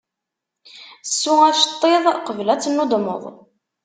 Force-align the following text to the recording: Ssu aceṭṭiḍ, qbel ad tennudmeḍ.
Ssu 1.09 1.33
aceṭṭiḍ, 1.49 2.03
qbel 2.27 2.47
ad 2.53 2.61
tennudmeḍ. 2.61 3.23